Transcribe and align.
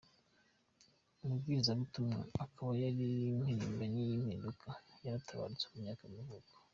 umubwirizabutumwa, 1.23 2.19
akaba 2.43 2.71
yari 2.83 3.07
n’impirimbanyi 3.43 4.01
y’impinduka, 4.09 4.69
yaratabarutse, 5.05 5.65
ku 5.69 5.75
myaka 5.83 6.03
y’amavuko. 6.05 6.51